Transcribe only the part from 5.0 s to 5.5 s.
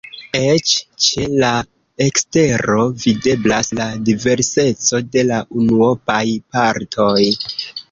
de la